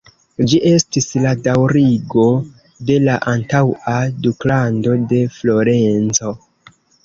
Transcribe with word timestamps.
Ĝi 0.51 0.59
estis 0.69 1.09
la 1.25 1.33
daŭrigo 1.47 2.25
de 2.89 2.97
la 3.09 3.19
antaŭa 3.35 3.95
Duklando 4.27 4.99
de 5.15 5.23
Florenco. 5.41 6.37